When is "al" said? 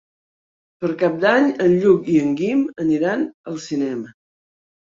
3.55-3.63